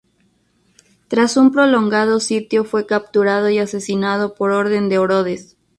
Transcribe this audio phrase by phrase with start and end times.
[1.09, 5.57] Tras un prolongado sitio fue capturado y asesinado por orden de Orodes.